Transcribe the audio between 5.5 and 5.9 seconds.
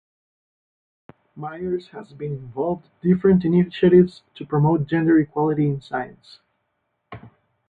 in